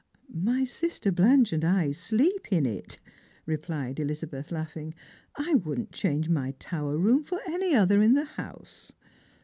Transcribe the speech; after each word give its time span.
"My 0.43 0.63
sister 0.63 1.11
Blanche 1.11 1.53
and 1.53 1.63
I 1.63 1.91
sleep 1.91 2.47
in 2.51 2.65
it," 2.65 2.99
replied 3.45 3.99
Elizabeth, 3.99 4.51
laughing:" 4.51 4.95
I 5.35 5.53
wouldn't 5.53 5.91
change 5.91 6.27
my 6.27 6.55
tower 6.57 6.97
room 6.97 7.23
for 7.23 7.39
any 7.47 7.75
other 7.75 8.01
iu 8.01 8.11
the 8.11 8.25
house." 8.25 8.93